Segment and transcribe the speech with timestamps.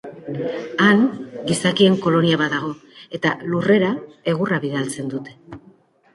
[0.85, 1.03] Han
[1.51, 2.73] gizakien kolonia bat dago
[3.19, 3.93] eta Lurrera
[4.35, 5.39] egurra bidaltzen dute.